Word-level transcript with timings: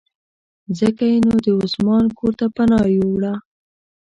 ځکه 0.79 1.03
یې 1.11 1.17
نو 1.27 1.35
د 1.45 1.47
عثمان 1.63 2.05
کورته 2.17 2.45
پناه 2.55 2.87
یووړه. 2.95 3.33